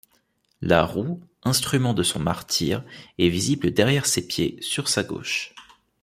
[0.61, 2.83] La roue, instrument de son martyre,
[3.19, 5.53] est visible derrière ses pieds, sur sa gauche.